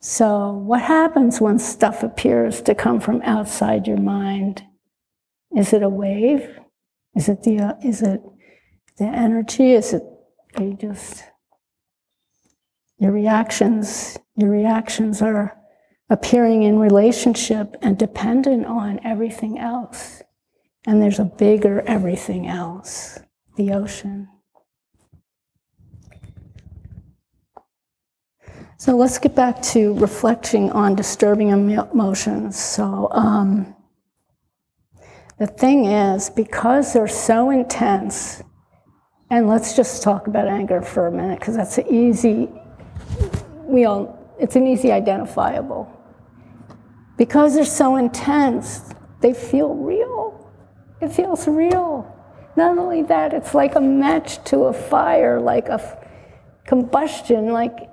[0.01, 4.63] So, what happens when stuff appears to come from outside your mind?
[5.55, 6.59] Is it a wave?
[7.15, 8.21] Is it the uh, is it
[8.97, 9.71] the energy?
[9.73, 10.03] Is it
[10.55, 11.23] are you just
[12.97, 14.17] your reactions?
[14.35, 15.57] Your reactions are
[16.09, 20.21] appearing in relationship and dependent on everything else.
[20.85, 23.19] And there's a bigger everything else,
[23.55, 24.27] the ocean.
[28.77, 32.59] So let's get back to reflecting on disturbing emotions.
[32.59, 33.75] So, um,
[35.39, 38.41] the thing is, because they're so intense,
[39.29, 42.49] and let's just talk about anger for a minute, because that's an easy,
[43.63, 45.91] we all, it's an easy identifiable.
[47.17, 50.51] Because they're so intense, they feel real.
[51.01, 52.11] It feels real.
[52.55, 55.97] Not only that, it's like a match to a fire, like a f-
[56.65, 57.89] combustion, like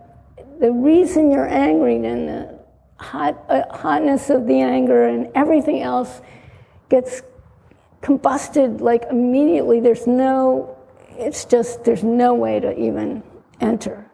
[0.61, 2.59] the reason you're angry and the
[2.97, 6.21] hot, uh, hotness of the anger and everything else
[6.89, 7.23] gets
[8.03, 9.81] combusted like immediately.
[9.81, 10.77] There's no,
[11.11, 13.23] it's just, there's no way to even
[13.61, 14.11] enter.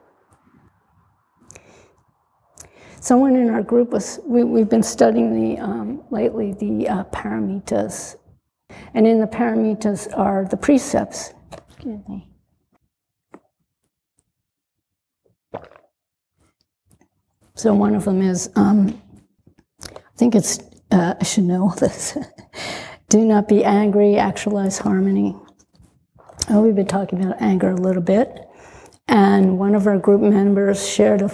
[3.01, 8.17] Someone in our group was, we, have been studying the, um, lately the uh, paramitas.
[8.93, 11.33] And in the paramitas are the precepts.
[11.71, 12.29] Excuse me.
[17.55, 19.01] So one of them is, um,
[19.83, 20.59] I think it's,
[20.91, 22.17] uh, I should know this.
[23.11, 25.35] Do not be angry, actualize harmony.
[26.51, 28.47] Oh, we've been talking about anger a little bit.
[29.09, 31.31] And one of our group members shared a,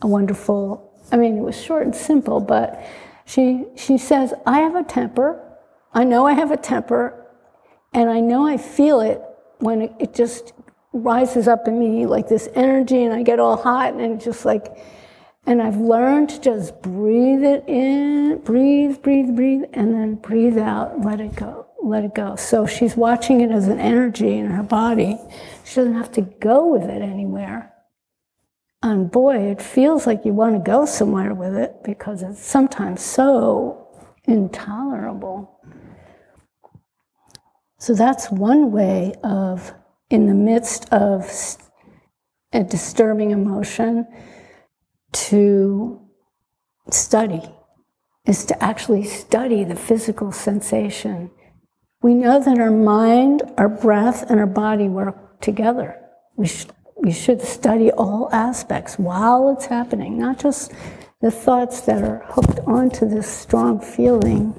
[0.00, 2.80] a wonderful, I mean, it was short and simple, but
[3.24, 5.44] she, she says, I have a temper.
[5.92, 7.26] I know I have a temper,
[7.92, 9.20] and I know I feel it
[9.58, 10.52] when it, it just
[10.92, 14.76] rises up in me like this energy, and I get all hot, and just like,
[15.48, 21.00] and I've learned to just breathe it in, breathe, breathe, breathe, and then breathe out,
[21.00, 22.36] let it go, let it go.
[22.36, 25.16] So she's watching it as an energy in her body.
[25.64, 27.72] She doesn't have to go with it anywhere.
[28.82, 33.00] And boy, it feels like you want to go somewhere with it because it's sometimes
[33.00, 33.88] so
[34.24, 35.58] intolerable.
[37.78, 39.72] So that's one way of,
[40.10, 41.26] in the midst of
[42.52, 44.06] a disturbing emotion,
[45.12, 46.00] to
[46.90, 47.42] study
[48.26, 51.30] is to actually study the physical sensation.
[52.02, 55.98] We know that our mind, our breath, and our body work together.
[56.36, 56.66] We, sh-
[56.96, 60.72] we should study all aspects while it's happening, not just
[61.20, 64.54] the thoughts that are hooked onto this strong feeling.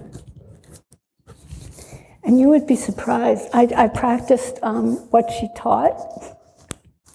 [2.24, 3.48] And you would be surprised.
[3.54, 5.98] I, I practiced um, what she taught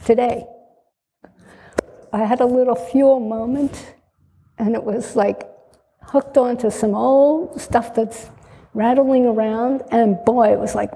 [0.05, 0.47] today.
[2.15, 3.95] I had a little fuel moment,
[4.57, 5.49] and it was like
[6.01, 8.31] hooked onto some old stuff that's
[8.73, 10.93] rattling around, and boy, it was like,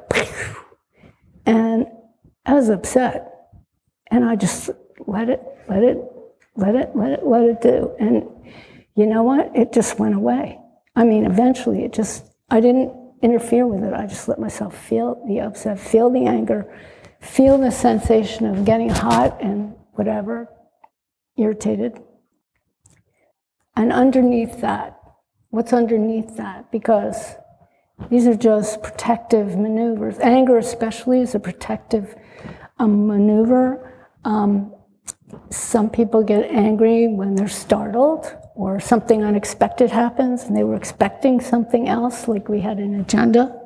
[1.47, 1.87] and
[2.47, 3.35] I was upset.
[4.11, 4.71] And I just
[5.07, 5.99] let it, let it,
[6.57, 7.95] let it, let it, let it do.
[7.99, 8.25] And
[8.95, 9.51] you know what?
[9.57, 10.59] It just went away.
[10.97, 13.93] I mean, eventually it just, I didn't interfere with it.
[13.93, 16.73] I just let myself feel the upset, feel the anger,
[17.21, 20.49] feel the sensation of getting hot and whatever,
[21.39, 22.03] irritated.
[23.77, 24.99] And underneath that,
[25.51, 26.71] What's underneath that?
[26.71, 27.37] Because
[28.11, 30.19] these are just protective maneuvers.
[30.19, 32.15] Anger, especially, is a protective
[32.79, 33.95] um, maneuver.
[34.25, 34.75] Um,
[35.51, 41.41] some people get angry when they're startled or something unexpected happens and they were expecting
[41.41, 43.59] something else, like we had an agenda.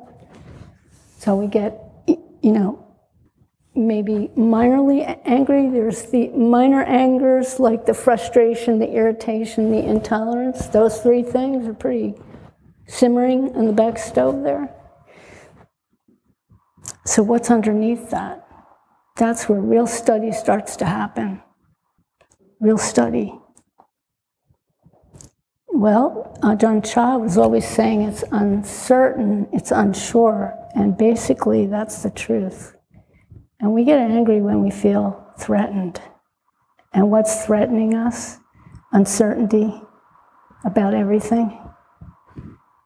[1.17, 2.82] So we get, you know,
[3.75, 5.69] maybe minorly angry.
[5.69, 10.67] There's the minor angers like the frustration, the irritation, the intolerance.
[10.67, 12.15] Those three things are pretty
[12.87, 14.73] simmering in the back stove there.
[17.05, 18.47] So, what's underneath that?
[19.17, 21.41] That's where real study starts to happen.
[22.59, 23.37] Real study.
[25.67, 32.75] Well, Ajahn Chah was always saying it's uncertain, it's unsure, and basically that's the truth.
[33.63, 36.01] And we get angry when we feel threatened.
[36.91, 38.37] And what's threatening us?
[38.91, 39.73] Uncertainty
[40.65, 41.57] about everything,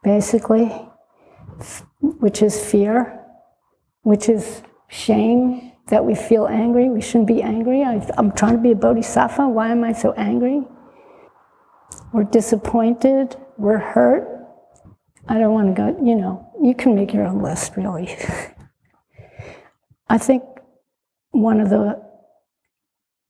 [0.03, 0.67] basically,
[1.99, 3.25] which is fear,
[4.03, 6.89] which is shame that we feel angry.
[6.89, 7.81] We shouldn't be angry.
[7.81, 9.49] I, am trying to be a bodhisattva.
[9.49, 10.61] Why am I so angry?
[12.13, 13.35] We're disappointed.
[13.57, 14.27] We're hurt.
[15.27, 18.15] I don't want to go, you know, you can make your own list, really.
[20.09, 20.43] I think
[21.31, 22.01] one of the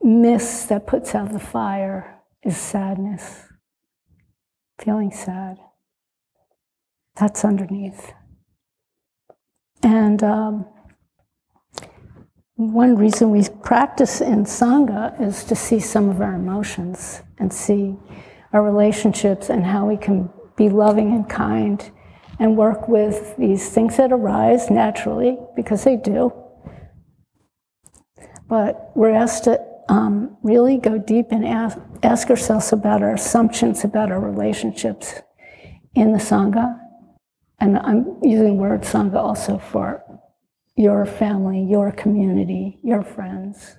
[0.01, 3.43] myths that puts out the fire is sadness,
[4.79, 5.57] feeling sad.
[7.19, 8.13] That's underneath.
[9.83, 10.65] And um,
[12.55, 17.95] one reason we practice in Sangha is to see some of our emotions and see
[18.53, 21.91] our relationships and how we can be loving and kind
[22.39, 26.31] and work with these things that arise naturally, because they do,
[28.47, 33.83] but we're asked to um, really go deep and ask, ask ourselves about our assumptions
[33.83, 35.15] about our relationships
[35.95, 36.79] in the Sangha.
[37.59, 40.03] And I'm using the word Sangha also for
[40.75, 43.77] your family, your community, your friends.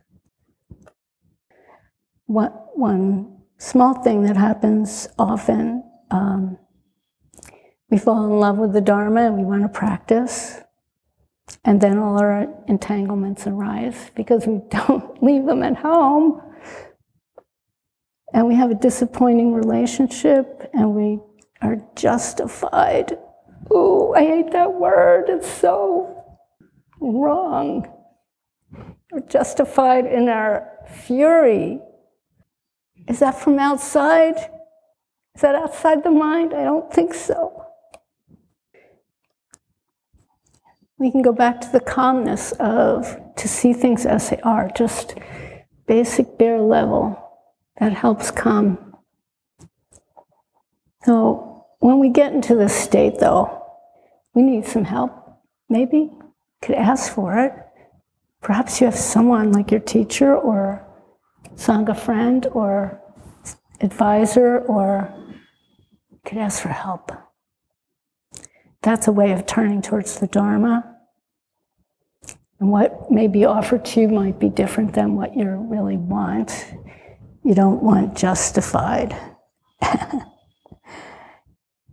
[2.27, 6.59] One, one small thing that happens often um,
[7.91, 10.61] we fall in love with the Dharma and we want to practice.
[11.65, 16.43] And then all our entanglements arise because we don't leave them at home.
[18.33, 21.19] And we have a disappointing relationship and we
[21.63, 23.19] are justified.
[23.73, 25.29] Ooh, I hate that word.
[25.29, 26.25] It's so
[27.01, 27.87] wrong.
[29.11, 31.81] We're justified in our fury.
[33.09, 34.37] Is that from outside?
[35.35, 36.53] Is that outside the mind?
[36.53, 37.58] I don't think so.
[40.99, 45.15] We can go back to the calmness of to see things as they are, just
[45.87, 47.17] basic bare level
[47.79, 48.97] that helps calm.
[51.05, 53.65] So when we get into this state, though,
[54.35, 55.13] we need some help.
[55.69, 56.11] Maybe
[56.61, 57.53] could ask for it.
[58.41, 60.85] Perhaps you have someone like your teacher or
[61.55, 63.01] sangha friend or
[63.81, 65.13] advisor, or
[66.25, 67.13] could ask for help.
[68.83, 70.88] That's a way of turning towards the Dharma.
[72.61, 76.75] And what may be offered to you might be different than what you really want.
[77.45, 79.17] You don't want justified.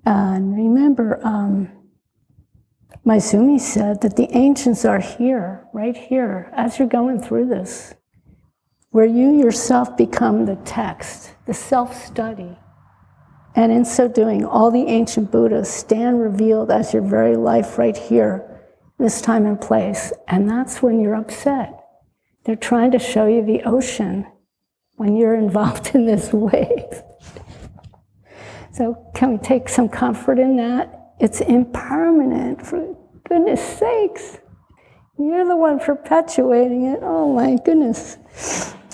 [0.05, 1.71] and remember, um,
[3.05, 7.93] Maezumi said that the ancients are here, right here, as you're going through this,
[8.89, 12.57] where you yourself become the text, the self study.
[13.55, 17.95] And in so doing, all the ancient Buddhas stand revealed as your very life right
[17.95, 18.54] here,
[18.97, 20.13] this time and place.
[20.27, 21.83] And that's when you're upset.
[22.43, 24.27] They're trying to show you the ocean
[24.95, 27.01] when you're involved in this wave.
[28.73, 31.13] So, can we take some comfort in that?
[31.19, 34.37] It's impermanent, for goodness sakes.
[35.17, 36.99] You're the one perpetuating it.
[37.01, 38.17] Oh my goodness.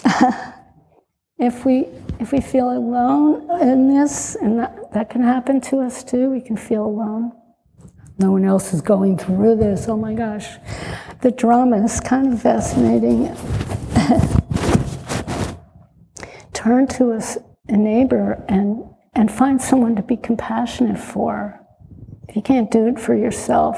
[1.39, 1.88] if we
[2.20, 6.39] if we feel alone in this, and that, that can happen to us too, we
[6.39, 7.32] can feel alone.
[8.22, 9.88] No one else is going through this.
[9.88, 10.48] Oh my gosh.
[11.22, 13.26] The drama is kind of fascinating.
[16.54, 17.22] Turn to a,
[17.68, 21.60] a neighbor and, and find someone to be compassionate for.
[22.30, 23.78] If you can't do it for yourself,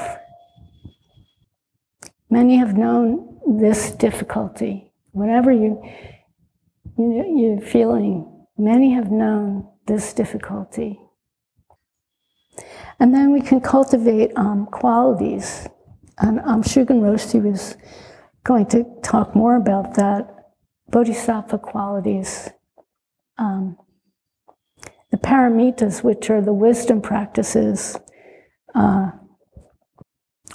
[2.30, 4.92] many have known this difficulty.
[5.12, 5.82] Whatever you,
[6.98, 11.00] you, you're feeling, Many have known this difficulty.
[13.00, 15.68] And then we can cultivate um, qualities.
[16.18, 17.76] And um, Roshi was
[18.44, 20.30] going to talk more about that.
[20.90, 22.50] Bodhisattva qualities.
[23.38, 23.76] Um,
[25.10, 27.96] the paramitas, which are the wisdom practices,
[28.74, 29.10] uh,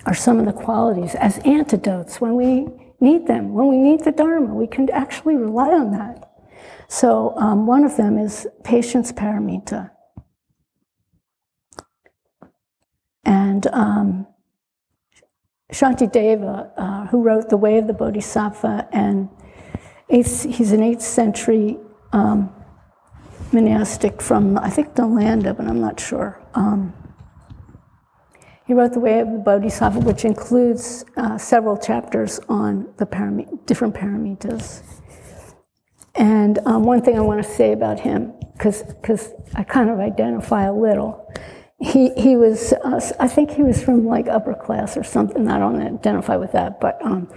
[0.06, 2.68] are some of the qualities as antidotes when we
[3.00, 3.54] need them.
[3.54, 6.32] When we need the Dharma, we can actually rely on that.
[6.88, 9.92] So um, one of them is patience paramita.
[13.24, 14.28] And um,
[15.72, 19.30] Shantideva, uh, who wrote The Way of the Bodhisattva, and
[20.10, 21.78] eighth, he's an 8th century
[22.12, 22.54] um,
[23.52, 26.42] monastic from, I think, Nalanda, but I'm not sure.
[26.56, 26.94] Um,
[28.66, 33.96] he wrote The Way of the Bodhisattva, which includes uh, several chapters on the different
[33.96, 34.84] paramitas.
[36.16, 40.66] And um, one thing I want to say about him, because I kind of identify
[40.66, 41.34] a little,
[41.82, 45.48] he, he was, uh, I think he was from like upper class or something.
[45.48, 47.32] I don't identify with that, but um,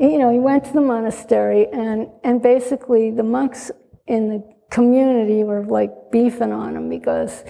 [0.00, 3.70] you know, he went to the monastery, and and basically the monks
[4.06, 7.44] in the community were like beefing on him because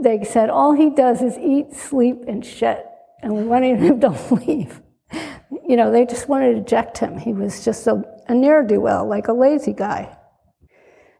[0.00, 2.84] they said all he does is eat, sleep, and shit,
[3.22, 4.80] and we wanted him to leave.
[5.66, 7.18] You know, they just wanted to eject him.
[7.18, 10.16] He was just a a ne'er do well, like a lazy guy.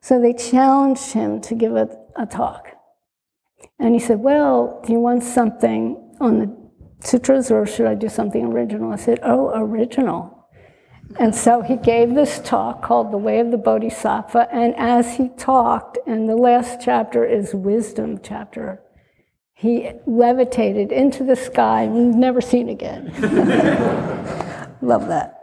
[0.01, 2.69] So they challenged him to give a, a talk.
[3.79, 6.63] And he said, Well, do you want something on the
[7.01, 8.93] sutras or should I do something original?
[8.93, 10.39] I said, Oh, original.
[11.19, 14.49] And so he gave this talk called The Way of the Bodhisattva.
[14.53, 18.81] And as he talked, and the last chapter is wisdom chapter,
[19.53, 23.13] he levitated into the sky and never seen again.
[24.81, 25.39] Love that.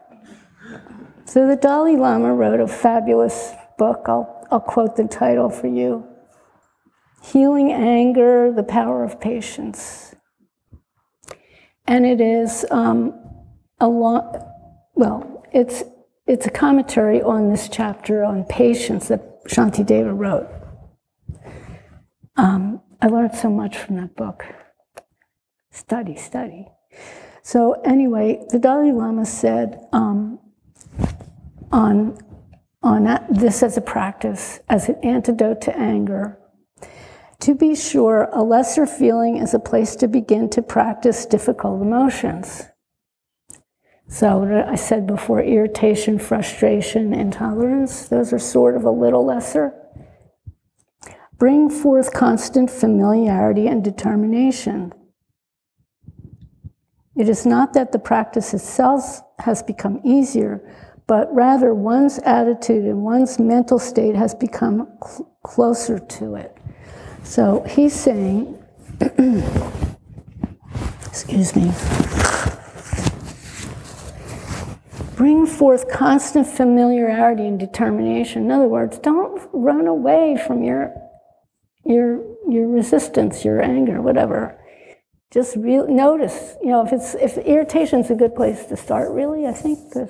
[1.26, 4.06] So the Dalai Lama wrote a fabulous book.
[4.08, 6.09] I'll, I'll quote the title for you
[7.22, 10.16] Healing Anger, The Power of Patience.
[11.86, 13.14] And it is um,
[13.80, 14.44] a long,
[14.96, 15.84] well, it's,
[16.28, 20.48] it's a commentary on this chapter on patience that Shantideva wrote.
[22.36, 24.46] Um, I learned so much from that book.
[25.72, 26.68] Study, study.
[27.42, 30.40] So, anyway, the Dalai Lama said, um,
[31.72, 32.18] on,
[32.84, 36.39] on this as a practice, as an antidote to anger.
[37.42, 42.64] To be sure, a lesser feeling is a place to begin to practice difficult emotions.
[44.08, 49.74] So, I said before irritation, frustration, intolerance, those are sort of a little lesser.
[51.38, 54.92] Bring forth constant familiarity and determination.
[57.16, 60.62] It is not that the practice itself has become easier,
[61.08, 66.58] but rather one's attitude and one's mental state has become cl- closer to it.
[67.24, 68.58] So he's saying,
[71.06, 71.72] excuse me,
[75.16, 78.46] bring forth constant familiarity and determination.
[78.46, 80.94] In other words, don't run away from your
[81.86, 84.56] your your resistance, your anger, whatever.
[85.32, 89.12] Just re- notice, you know, if it's if irritation is a good place to start,
[89.12, 90.10] really, I think, because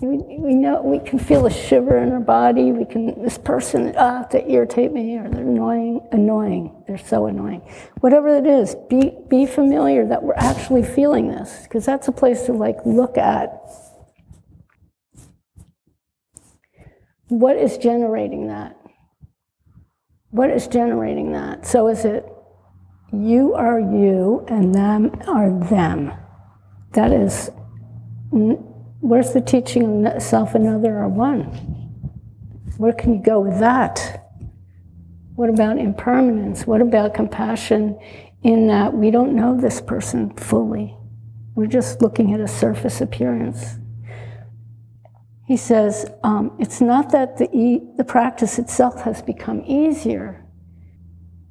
[0.00, 2.72] we, we know we can feel a shiver in our body.
[2.72, 6.84] We can this person ah they irritate me or they're annoying, annoying.
[6.86, 7.60] They're so annoying.
[8.00, 12.42] Whatever it is, be be familiar that we're actually feeling this because that's a place
[12.42, 13.60] to like look at
[17.28, 18.76] what is generating that.
[20.30, 21.66] What is generating that?
[21.66, 22.26] So is it
[23.12, 26.12] you are you and them are them?
[26.92, 27.50] That is
[29.04, 31.44] Where's the teaching of self and other are one?
[32.78, 34.30] Where can you go with that?
[35.34, 36.66] What about impermanence?
[36.66, 37.98] What about compassion
[38.42, 40.96] in that we don't know this person fully?
[41.54, 43.76] We're just looking at a surface appearance.
[45.46, 50.46] He says, um, it's not that the, e- the practice itself has become easier.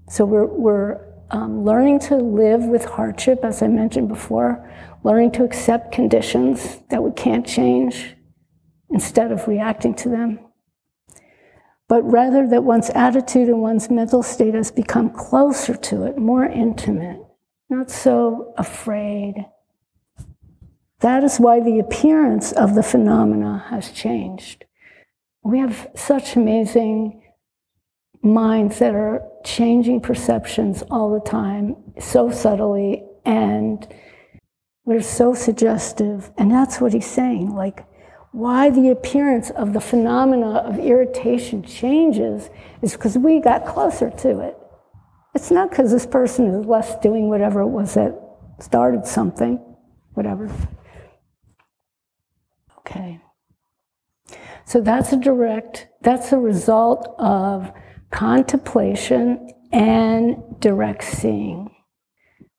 [0.10, 4.68] So we're, we're um, learning to live with hardship, as I mentioned before,
[5.04, 8.16] learning to accept conditions that we can't change
[8.90, 10.40] instead of reacting to them.
[11.90, 16.46] But rather that one's attitude and one's mental state has become closer to it, more
[16.46, 17.20] intimate,
[17.70, 19.46] not so afraid.
[21.02, 24.66] That is why the appearance of the phenomena has changed.
[25.44, 27.22] We have such amazing
[28.22, 33.86] minds that are changing perceptions all the time, so subtly, and
[34.86, 36.32] we're so suggestive.
[36.38, 37.56] And that's what he's saying.
[37.56, 37.86] Like,
[38.32, 42.50] why the appearance of the phenomena of irritation changes
[42.82, 44.58] is because we got closer to it.
[45.36, 48.20] It's not because this person is less doing whatever it was that
[48.60, 49.60] started something,
[50.14, 50.50] whatever.
[52.80, 53.22] Okay.
[54.66, 57.72] So that's a direct, that's a result of
[58.12, 61.70] contemplation and direct seeing.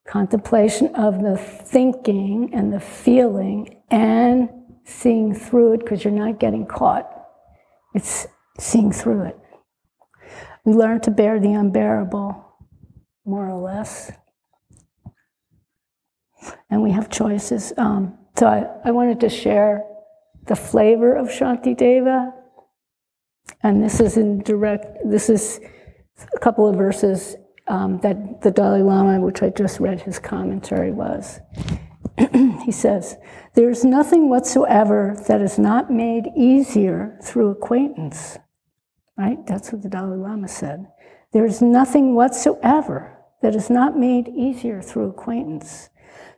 [0.06, 4.48] Contemplation of the thinking and the feeling and
[4.84, 7.10] seeing through it because you're not getting caught.
[7.94, 8.26] It's
[8.58, 9.38] seeing through it.
[10.64, 12.44] We learn to bear the unbearable,
[13.24, 14.12] more or less.
[16.70, 17.72] And we have choices.
[17.76, 19.84] Um, so I, I wanted to share
[20.46, 22.32] the flavor of Shantideva
[23.62, 25.60] and this is in direct, this is
[26.34, 27.36] a couple of verses
[27.66, 31.40] um, that the Dalai Lama, which I just read his commentary, was.
[32.64, 33.16] he says,
[33.54, 38.38] There's nothing whatsoever that is not made easier through acquaintance.
[39.16, 39.44] Right?
[39.46, 40.86] That's what the Dalai Lama said.
[41.32, 45.88] There's nothing whatsoever that is not made easier through acquaintance.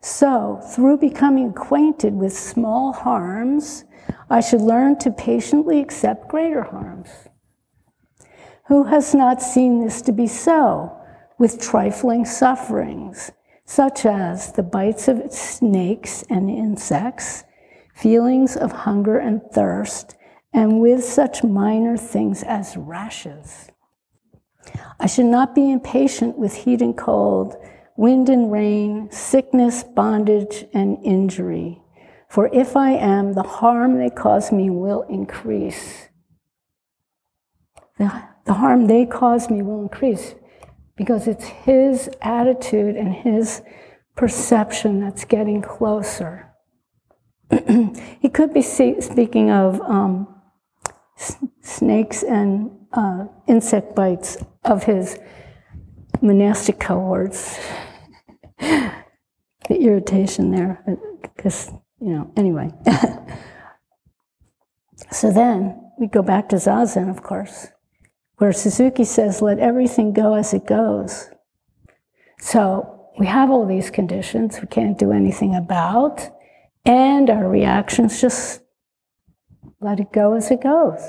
[0.00, 3.84] So, through becoming acquainted with small harms,
[4.30, 7.08] I should learn to patiently accept greater harms.
[8.68, 10.96] Who has not seen this to be so
[11.38, 13.30] with trifling sufferings,
[13.64, 17.44] such as the bites of snakes and insects,
[17.94, 20.16] feelings of hunger and thirst,
[20.52, 23.70] and with such minor things as rashes?
[24.98, 27.56] I should not be impatient with heat and cold,
[27.96, 31.82] wind and rain, sickness, bondage, and injury
[32.28, 36.08] for if I am, the harm they cause me will increase.
[37.98, 40.34] The, the harm they cause me will increase
[40.96, 43.62] because it's his attitude and his
[44.16, 46.50] perception that's getting closer.
[48.20, 50.26] he could be see, speaking of um,
[51.18, 55.18] s- snakes and uh, insect bites of his
[56.22, 57.58] monastic cohorts.
[59.68, 60.82] the irritation there,
[61.22, 61.70] because
[62.00, 62.70] you know, anyway.
[65.10, 67.68] so then we go back to Zazen, of course,
[68.38, 71.30] where Suzuki says, let everything go as it goes.
[72.38, 76.20] So we have all these conditions we can't do anything about,
[76.84, 78.60] and our reactions just
[79.80, 81.00] let it go as it goes.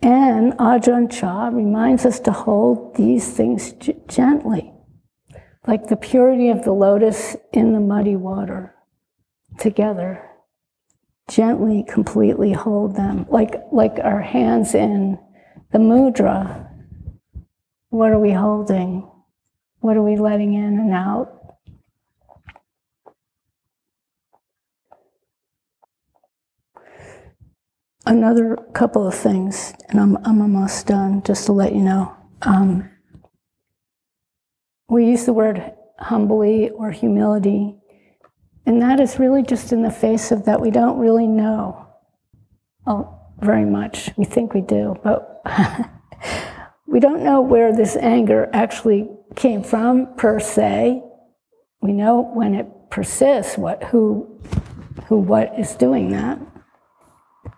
[0.00, 4.72] And Ajahn Chah reminds us to hold these things g- gently,
[5.66, 8.74] like the purity of the lotus in the muddy water
[9.58, 10.24] together.
[11.28, 15.18] Gently, completely hold them, like, like our hands in
[15.72, 16.68] the mudra.
[17.90, 19.10] What are we holding?
[19.80, 21.34] What are we letting in and out?
[28.06, 32.16] Another couple of things, and I'm, I'm almost done, just to let you know.
[32.42, 32.88] Um,
[34.88, 37.74] we use the word humbly or humility
[38.64, 41.88] and that is really just in the face of that we don't really know
[42.88, 44.10] oh, very much.
[44.16, 45.37] We think we do, but
[46.86, 51.02] we don't know where this anger actually came from per se.
[51.80, 54.40] We know when it persists what who
[55.06, 56.38] who what is doing that.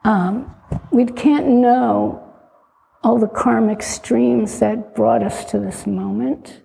[0.05, 0.55] Um,
[0.91, 2.26] we can't know
[3.03, 6.62] all the karmic streams that brought us to this moment.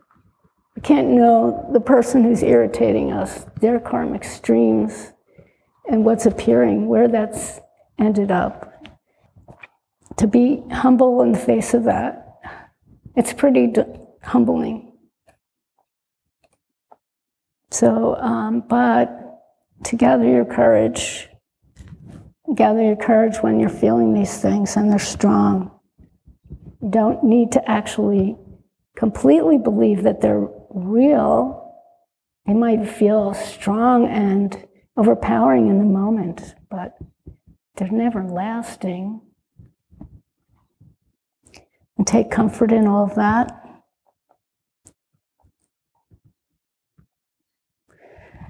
[0.76, 5.13] We can't know the person who's irritating us, their karmic streams,
[5.89, 7.61] and what's appearing, where that's
[7.97, 8.73] ended up.
[10.18, 12.39] To be humble in the face of that,
[13.16, 13.84] it's pretty d-
[14.24, 14.93] humbling.
[17.72, 19.09] So, um, but
[19.86, 21.28] to gather your courage,
[22.55, 25.72] gather your courage when you're feeling these things and they're strong.
[26.82, 28.38] You don't need to actually
[28.95, 31.74] completely believe that they're real,
[32.45, 36.97] they might feel strong and overpowering in the moment, but
[37.76, 39.22] they're never lasting
[41.98, 43.62] and take comfort in all of that.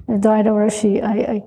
[0.07, 1.43] Daido Roshi, I, I,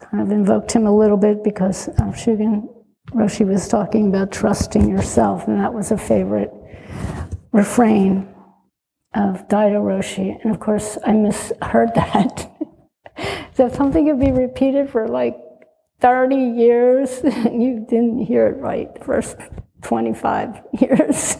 [0.00, 2.66] kind of invoked him a little bit because um, Shugen
[3.10, 6.50] Roshi was talking about trusting yourself, and that was a favorite
[7.52, 8.28] refrain
[9.14, 10.40] of Daido Roshi.
[10.42, 12.50] And of course, I misheard that.
[13.54, 15.36] so if something could be repeated for like
[16.00, 19.36] 30 years, and you didn't hear it right first
[19.82, 21.36] 25 years.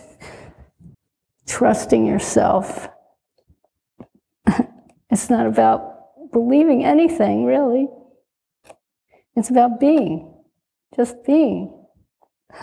[1.47, 2.89] Trusting yourself.
[5.11, 7.89] it's not about believing anything, really.
[9.37, 10.35] It's about being,
[10.95, 11.77] just being.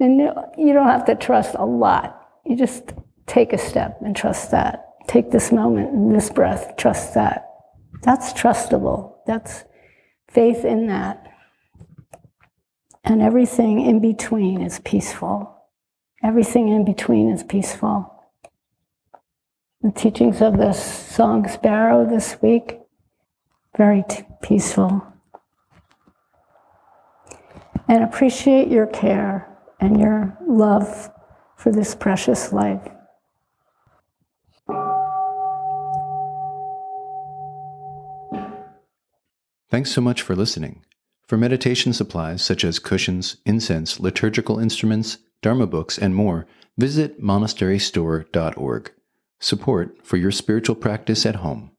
[0.00, 0.20] and
[0.56, 2.28] you don't have to trust a lot.
[2.44, 2.92] You just
[3.26, 4.84] take a step and trust that.
[5.08, 7.48] Take this moment and this breath, trust that.
[8.02, 9.14] That's trustable.
[9.26, 9.64] That's
[10.28, 11.31] faith in that.
[13.04, 15.52] And everything in between is peaceful.
[16.22, 18.08] Everything in between is peaceful.
[19.82, 22.78] The teachings of the song Sparrow this week,
[23.76, 25.04] very t- peaceful.
[27.88, 29.48] And appreciate your care
[29.80, 31.10] and your love
[31.56, 32.88] for this precious life.
[39.68, 40.84] Thanks so much for listening.
[41.32, 48.92] For meditation supplies such as cushions, incense, liturgical instruments, Dharma books, and more, visit monasterystore.org.
[49.40, 51.71] Support for your spiritual practice at home.